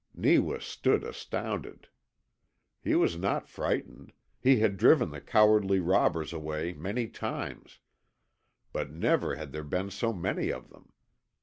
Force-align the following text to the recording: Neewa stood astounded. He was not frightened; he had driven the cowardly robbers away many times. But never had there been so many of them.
Neewa 0.15 0.57
stood 0.59 1.03
astounded. 1.03 1.87
He 2.83 2.95
was 2.95 3.19
not 3.19 3.47
frightened; 3.47 4.13
he 4.39 4.57
had 4.57 4.77
driven 4.77 5.11
the 5.11 5.21
cowardly 5.21 5.79
robbers 5.79 6.33
away 6.33 6.73
many 6.73 7.07
times. 7.07 7.77
But 8.73 8.89
never 8.89 9.35
had 9.35 9.51
there 9.51 9.61
been 9.63 9.91
so 9.91 10.11
many 10.11 10.49
of 10.49 10.69
them. 10.71 10.91